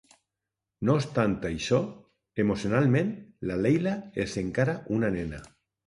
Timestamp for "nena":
5.21-5.49